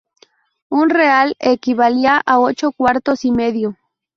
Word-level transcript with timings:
Un 0.71 0.89
real 0.89 1.35
equivalía 1.37 2.19
a 2.25 2.39
ocho 2.39 2.71
cuartos 2.71 3.23
y 3.23 3.29
medio. 3.29 3.77